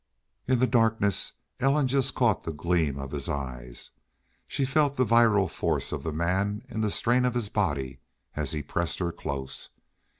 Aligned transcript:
In 0.47 0.57
the 0.57 0.65
darkness 0.65 1.33
Ellen 1.59 1.85
just 1.85 2.15
caught 2.15 2.41
the 2.43 2.51
gleam 2.51 2.97
of 2.97 3.11
his 3.11 3.29
eyes. 3.29 3.91
She 4.47 4.65
felt 4.65 4.95
the 4.95 5.05
virile 5.05 5.47
force 5.47 5.91
of 5.91 6.01
the 6.01 6.11
man 6.11 6.63
in 6.69 6.79
the 6.81 6.89
strain 6.89 7.23
of 7.23 7.35
his 7.35 7.49
body 7.49 7.99
as 8.35 8.51
he 8.51 8.63
pressed 8.63 8.97
her 8.97 9.11
close. 9.11 9.69